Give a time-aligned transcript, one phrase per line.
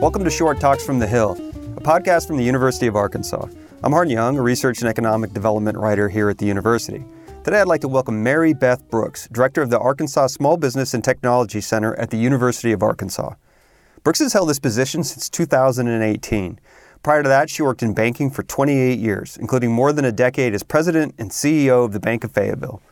[0.00, 1.32] Welcome to Short Talks from the Hill,
[1.74, 3.46] a podcast from the University of Arkansas.
[3.82, 7.02] I'm Hardin Young, a research and economic development writer here at the university.
[7.44, 11.02] Today I'd like to welcome Mary Beth Brooks, director of the Arkansas Small Business and
[11.02, 13.36] Technology Center at the University of Arkansas.
[14.04, 16.60] Brooks has held this position since 2018.
[17.02, 20.52] Prior to that, she worked in banking for 28 years, including more than a decade
[20.52, 22.82] as president and CEO of the Bank of Fayetteville.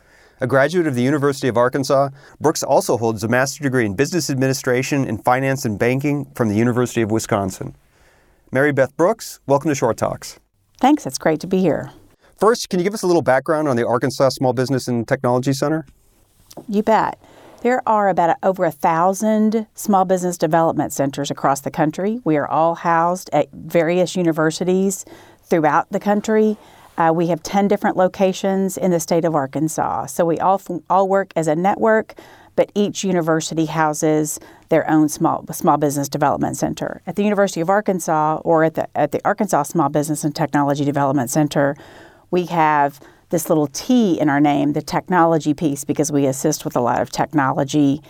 [0.41, 2.09] A graduate of the University of Arkansas,
[2.41, 6.55] Brooks also holds a master's degree in business administration and finance and banking from the
[6.55, 7.73] University of Wisconsin.
[8.51, 10.37] Mary Beth Brooks, welcome to Short Talks.
[10.81, 11.89] Thanks, it's great to be here.
[12.37, 15.53] First, can you give us a little background on the Arkansas Small Business and Technology
[15.53, 15.85] Center?
[16.67, 17.17] You bet.
[17.61, 22.19] There are about over a thousand small business development centers across the country.
[22.25, 25.05] We are all housed at various universities
[25.43, 26.57] throughout the country.
[26.97, 30.05] Uh, we have 10 different locations in the state of Arkansas.
[30.07, 32.15] So we all, all work as a network,
[32.55, 37.01] but each university houses their own small small business development center.
[37.05, 40.85] At the University of Arkansas or at the at the Arkansas Small Business and Technology
[40.85, 41.75] Development Center,
[42.31, 42.99] we have
[43.29, 47.01] this little T in our name, the technology piece, because we assist with a lot
[47.01, 48.01] of technology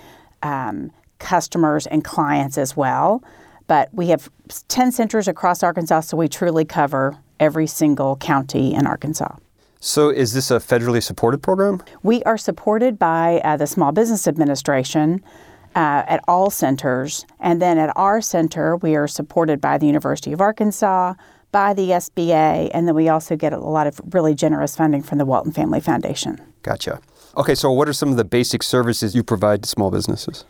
[0.44, 3.24] um, customers and clients as well.
[3.68, 4.30] But we have
[4.68, 9.36] 10 centers across Arkansas, so we truly cover every single county in Arkansas.
[9.80, 11.84] So, is this a federally supported program?
[12.02, 15.24] We are supported by uh, the Small Business Administration
[15.76, 17.26] uh, at all centers.
[17.40, 21.14] And then at our center, we are supported by the University of Arkansas,
[21.52, 25.20] by the SBA, and then we also get a lot of really generous funding from
[25.20, 26.42] the Walton Family Foundation.
[26.64, 27.00] Gotcha.
[27.38, 30.46] Okay, so what are some of the basic services you provide to small businesses?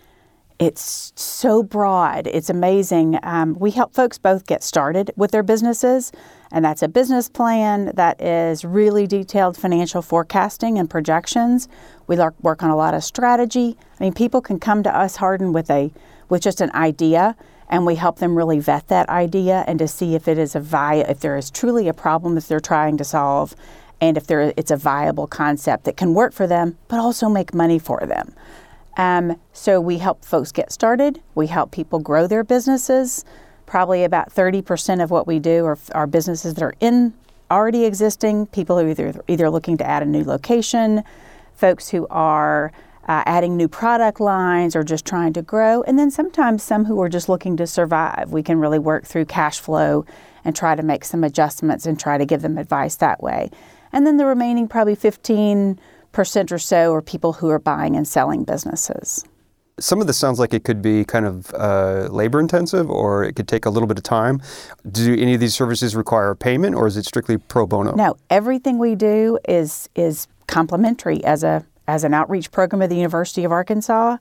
[0.58, 2.28] It's so broad.
[2.28, 3.20] It's amazing.
[3.24, 6.14] Um, we help folks both get started with their businesses,
[6.50, 11.68] and that's a business plan that is really detailed financial forecasting and projections.
[12.08, 13.76] We work on a lot of strategy.
[14.00, 15.92] I mean, people can come to us Hardin with a
[16.30, 17.36] with just an idea,
[17.68, 20.62] and we help them really vet that idea and to see if it is a
[20.62, 23.58] vi- if there is truly a problem that they're trying to solve,
[24.00, 27.54] and if there it's a viable concept that can work for them, but also make
[27.54, 28.34] money for them.
[28.98, 31.22] Um, so we help folks get started.
[31.36, 33.26] We help people grow their businesses.
[33.66, 37.14] Probably about 30% of what we do are, are businesses that are in
[37.52, 41.04] already existing, people who are either, either looking to add a new location,
[41.54, 42.72] folks who are
[43.08, 47.00] uh, adding new product lines or just trying to grow, and then sometimes some who
[47.02, 48.32] are just looking to survive.
[48.32, 50.06] We can really work through cash flow
[50.44, 53.52] and try to make some adjustments and try to give them advice that way.
[53.92, 55.80] And then the remaining probably 15
[56.16, 59.24] percent or so are people who are buying and selling businesses.
[59.78, 63.36] Some of this sounds like it could be kind of uh, labor intensive or it
[63.36, 64.42] could take a little bit of time.
[64.90, 67.94] Do any of these services require payment or is it strictly pro bono?
[67.94, 72.96] No, everything we do is is complimentary as a as an outreach program of the
[72.96, 74.18] University of Arkansas.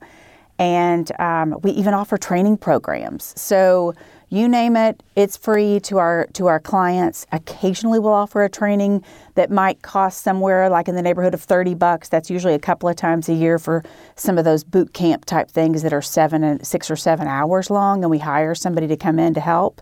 [0.59, 3.33] And um, we even offer training programs.
[3.39, 3.93] So
[4.29, 7.25] you name it, it's free to our to our clients.
[7.31, 9.03] Occasionally we'll offer a training
[9.35, 12.09] that might cost somewhere like in the neighborhood of 30 bucks.
[12.09, 13.83] That's usually a couple of times a year for
[14.15, 17.69] some of those boot camp type things that are 7 and 6 or 7 hours
[17.69, 19.81] long and we hire somebody to come in to help.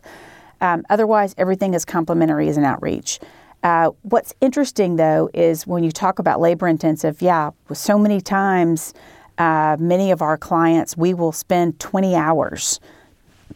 [0.61, 3.19] Um, otherwise everything is complimentary as an outreach.
[3.63, 8.93] Uh, what's interesting though is when you talk about labor intensive, yeah, so many times
[9.37, 12.79] uh, many of our clients, we will spend 20 hours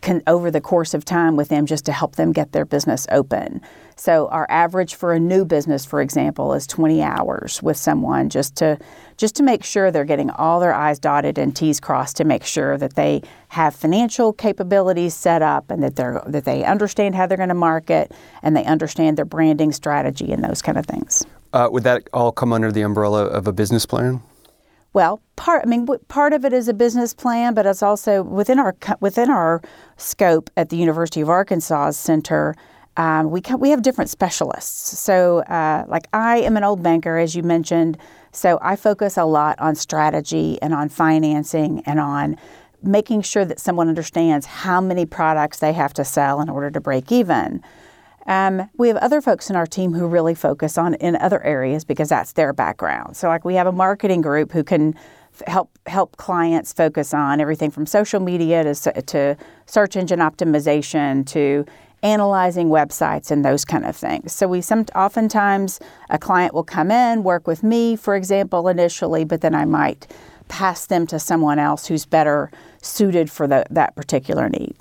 [0.02, 3.08] can, over the course of time with them just to help them get their business
[3.12, 3.62] open.
[3.96, 8.56] So our average for a new business, for example, is 20 hours with someone just
[8.58, 8.78] to
[9.18, 12.44] just to make sure they're getting all their I's dotted and T's crossed to make
[12.44, 17.26] sure that they have financial capabilities set up and that they're that they understand how
[17.26, 18.12] they're going to market
[18.44, 21.26] and they understand their branding strategy and those kind of things.
[21.54, 24.22] Uh, would that all come under the umbrella of a business plan?
[24.94, 28.60] Well, part I mean part of it is a business plan, but it's also within
[28.60, 29.62] our within our
[29.98, 32.56] scope at the University of Arkansas Center.
[32.96, 35.00] Um, we we have different specialists.
[35.00, 37.98] So, uh, like I am an old banker, as you mentioned.
[38.32, 42.38] So I focus a lot on strategy and on financing and on
[42.84, 46.80] making sure that someone understands how many products they have to sell in order to
[46.80, 47.64] break even.
[48.28, 51.86] Um, we have other folks in our team who really focus on in other areas
[51.86, 53.16] because that's their background.
[53.16, 54.96] So, like we have a marketing group who can
[55.46, 61.66] help help clients focus on everything from social media to to search engine optimization to
[62.04, 64.32] analyzing websites and those kind of things.
[64.34, 65.80] So we some oftentimes
[66.10, 70.08] a client will come in, work with me, for example, initially, but then I might
[70.48, 72.50] pass them to someone else who's better
[72.82, 74.76] suited for the, that particular need.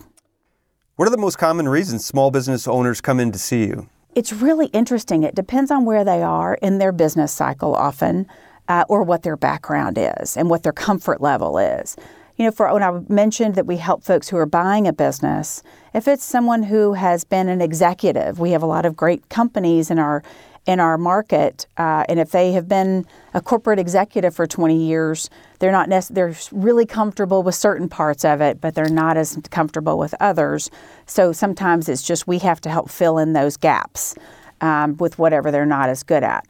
[0.96, 3.88] What are the most common reasons small business owners come in to see you?
[4.14, 5.24] It's really interesting.
[5.24, 8.26] It depends on where they are in their business cycle often,
[8.68, 11.96] uh, or what their background is and what their comfort level is.
[12.36, 15.62] you know, for when I mentioned that we help folks who are buying a business,
[15.94, 19.90] if it's someone who has been an executive, we have a lot of great companies
[19.90, 20.22] in our
[20.66, 25.30] in our market, uh, and if they have been a corporate executive for 20 years,
[25.60, 29.38] they're not nec- they're really comfortable with certain parts of it, but they're not as
[29.50, 30.68] comfortable with others.
[31.06, 34.16] So sometimes it's just we have to help fill in those gaps
[34.60, 36.44] um, with whatever they're not as good at.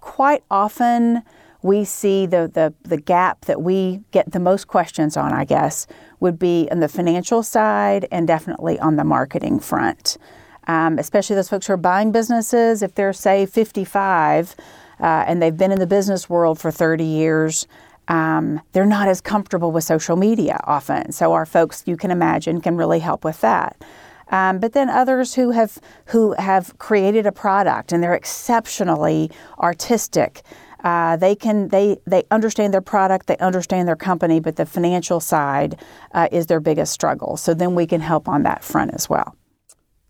[0.00, 1.22] Quite often,
[1.62, 5.86] we see the, the, the gap that we get the most questions on, I guess,
[6.20, 10.16] would be on the financial side and definitely on the marketing front
[10.70, 12.82] um, especially those folks who are buying businesses.
[12.82, 14.54] If they're, say, 55
[15.00, 17.66] uh, and they've been in the business world for 30 years,
[18.06, 21.10] um, they're not as comfortable with social media often.
[21.10, 23.82] So our folks, you can imagine, can really help with that.
[24.28, 29.28] Um, but then others who have who have created a product and they're exceptionally
[29.58, 30.42] artistic.
[30.84, 35.20] Uh, they can they they understand their product, they understand their company, but the financial
[35.20, 35.78] side
[36.12, 37.36] uh, is their biggest struggle.
[37.36, 39.36] So then we can help on that front as well.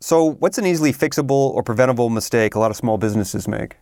[0.03, 3.77] So, what's an easily fixable or preventable mistake a lot of small businesses make?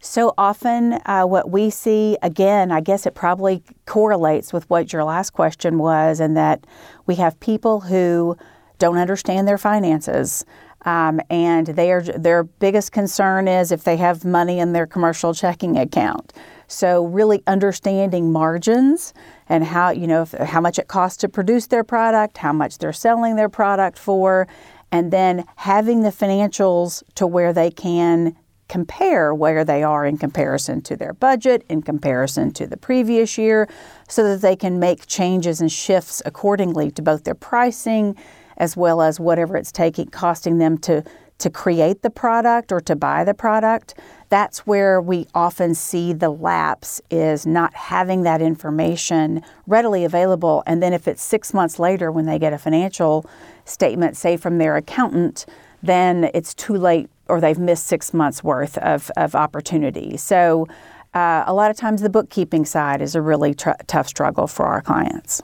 [0.00, 5.04] So often, uh, what we see, again, I guess it probably correlates with what your
[5.04, 6.66] last question was, and that
[7.06, 8.36] we have people who
[8.78, 10.44] don't understand their finances.
[10.84, 15.32] Um, and they are, their biggest concern is if they have money in their commercial
[15.32, 16.32] checking account.
[16.66, 19.12] So, really understanding margins
[19.48, 22.78] and how you know if, how much it costs to produce their product, how much
[22.78, 24.48] they're selling their product for,
[24.90, 28.36] and then having the financials to where they can
[28.68, 33.68] compare where they are in comparison to their budget, in comparison to the previous year,
[34.08, 38.16] so that they can make changes and shifts accordingly to both their pricing
[38.56, 41.02] as well as whatever it's taking costing them to
[41.38, 43.94] to create the product or to buy the product
[44.32, 50.62] that's where we often see the lapse is not having that information readily available.
[50.66, 53.26] And then if it's 6 months later when they get a financial
[53.66, 55.44] statement say from their accountant
[55.82, 60.16] then it's too late or they've missed 6 months worth of, of opportunity.
[60.16, 60.66] So
[61.12, 64.64] uh, a lot of times the bookkeeping side is a really tr- tough struggle for
[64.64, 65.42] our clients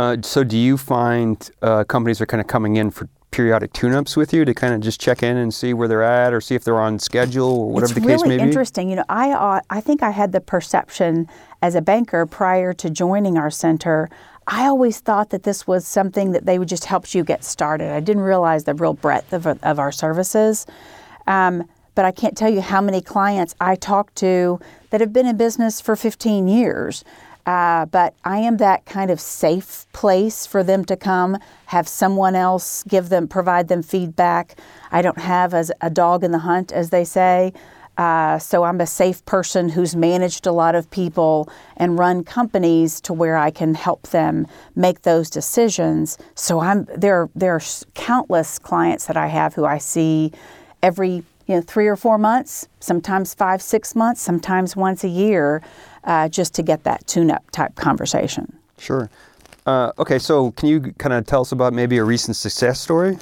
[0.00, 4.16] uh, so do you find uh, companies are kind of coming in for periodic tune-ups
[4.16, 6.54] with you to kind of just check in and see where they're at or see
[6.54, 8.42] if they're on schedule or whatever it's the really case may be?
[8.42, 8.88] It's interesting.
[8.88, 11.28] You know, I uh, I think I had the perception
[11.60, 14.08] as a banker prior to joining our center.
[14.46, 17.92] I always thought that this was something that they would just help you get started.
[17.92, 20.66] I didn't realize the real breadth of, of our services.
[21.26, 25.26] Um, but I can't tell you how many clients I talk to that have been
[25.26, 27.04] in business for 15 years
[27.50, 31.36] uh, but I am that kind of safe place for them to come,
[31.66, 34.56] have someone else give them, provide them feedback.
[34.92, 37.52] I don't have as a dog in the hunt, as they say.
[37.98, 43.00] Uh, so I'm a safe person who's managed a lot of people and run companies
[43.00, 44.46] to where I can help them
[44.76, 46.18] make those decisions.
[46.36, 47.30] So I'm there.
[47.34, 47.62] There are
[47.94, 50.30] countless clients that I have who I see
[50.84, 55.60] every you know three or four months, sometimes five, six months, sometimes once a year
[56.04, 58.56] uh, just to get that tune up type conversation.
[58.78, 59.10] Sure.
[59.66, 63.18] Uh, okay, so can you kind of tell us about maybe a recent success story?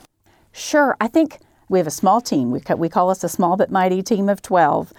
[0.53, 0.95] Sure.
[1.01, 1.39] I think
[1.71, 2.51] we have a small team.
[2.51, 4.93] We, ca- we call us a small but mighty team of 12.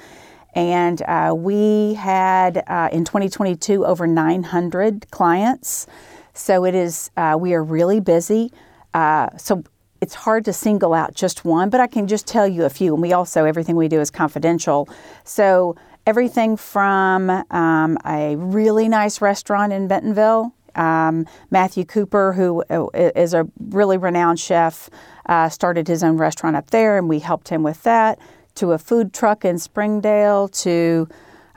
[0.56, 5.86] And uh, we had uh, in 2022 over 900 clients.
[6.34, 8.52] So it is, uh, we are really busy.
[8.96, 9.64] Uh, so
[10.02, 12.94] it's hard to single out just one, but I can just tell you a few.
[12.94, 14.88] And we also, everything we do is confidential.
[15.24, 15.76] So
[16.08, 20.54] everything from um, a really nice restaurant in Bentonville.
[20.76, 24.90] Um, Matthew Cooper, who uh, a really renowned chef,
[25.26, 28.20] uh, started his own restaurant up there, and we helped him with that.
[28.56, 31.08] To a food truck in Springdale, to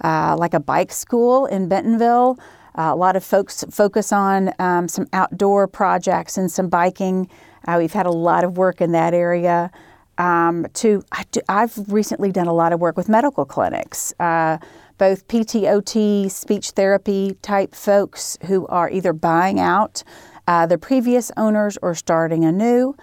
[0.02, 2.38] uh, like a bike school in Bentonville.
[2.76, 7.28] Uh, a lot of folks focus on um, some outdoor projects and some biking.
[7.66, 9.70] Uh, we've had a lot of work in that area
[10.18, 11.02] um, to
[11.48, 14.58] I have recently done a lot of work with medical clinics, uh,
[14.98, 20.04] both PTOT, speech therapy type folks who are either buying out
[20.46, 22.94] uh, the previous owners or starting anew.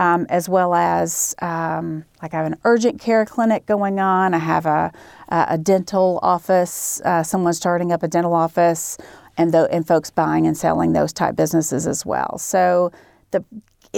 [0.00, 4.32] Um, as well as um, like I have an urgent care clinic going on.
[4.32, 4.92] I have a,
[5.28, 8.96] a dental office, uh, someone starting up a dental office,
[9.36, 12.38] and, th- and folks buying and selling those type businesses as well.
[12.38, 12.92] So
[13.32, 13.44] the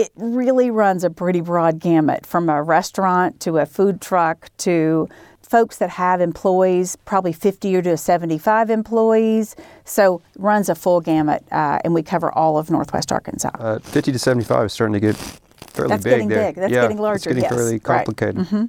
[0.00, 5.06] it really runs a pretty broad gamut from a restaurant to a food truck to
[5.42, 9.56] folks that have employees, probably 50 or to 75 employees.
[9.84, 13.50] So runs a full gamut, uh, and we cover all of Northwest Arkansas.
[13.58, 16.48] Uh, 50 to 75 is starting to get fairly That's big That's getting there.
[16.48, 16.54] big.
[16.54, 17.16] That's yeah, getting larger.
[17.16, 17.52] It's getting yes.
[17.52, 18.36] fairly complicated.
[18.38, 18.46] Right.
[18.46, 18.64] Mm-hmm.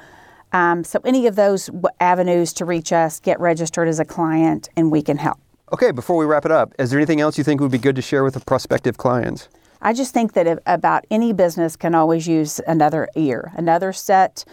[0.54, 1.68] Um, so, any of those
[2.00, 5.38] avenues to reach us, get registered as a client, and we can help.
[5.72, 7.96] Okay, before we wrap it up, is there anything else you think would be good
[7.96, 9.48] to share with the prospective clients?
[9.82, 14.44] I just think that about any business can always use another ear, another set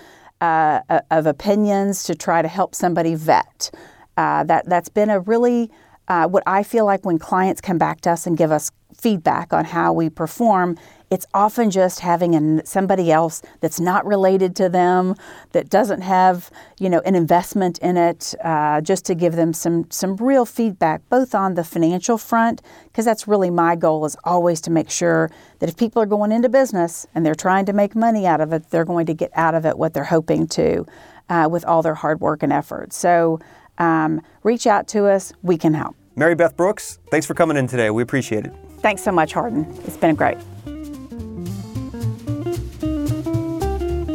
[0.41, 0.81] uh,
[1.11, 3.69] of opinions to try to help somebody vet.
[4.17, 5.69] Uh, that that's been a really
[6.07, 9.53] uh, what I feel like when clients come back to us and give us feedback
[9.53, 10.77] on how we perform,
[11.11, 15.15] it's often just having an, somebody else that's not related to them,
[15.51, 16.49] that doesn't have
[16.79, 21.01] you know an investment in it, uh, just to give them some some real feedback,
[21.09, 25.29] both on the financial front, because that's really my goal is always to make sure
[25.59, 28.53] that if people are going into business and they're trying to make money out of
[28.53, 30.85] it, they're going to get out of it what they're hoping to,
[31.29, 32.93] uh, with all their hard work and effort.
[32.93, 33.39] So.
[33.77, 35.33] Um, reach out to us.
[35.41, 35.95] We can help.
[36.15, 37.89] Mary Beth Brooks, thanks for coming in today.
[37.89, 38.53] We appreciate it.
[38.79, 39.65] Thanks so much, Hardin.
[39.85, 40.37] It's been great.